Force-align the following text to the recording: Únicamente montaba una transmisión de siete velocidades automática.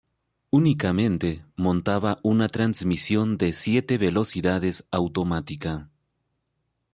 Únicamente 0.49 1.45
montaba 1.57 2.15
una 2.23 2.47
transmisión 2.49 3.37
de 3.37 3.53
siete 3.53 3.99
velocidades 3.99 4.87
automática. 4.89 5.91